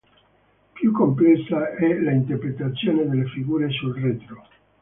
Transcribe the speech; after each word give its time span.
Più 0.73 0.91
complessa 0.93 1.75
è 1.75 1.85
l'interpretazione 1.93 3.05
delle 3.07 3.27
figure 3.27 3.69
sul 3.69 3.93
retro. 3.99 4.43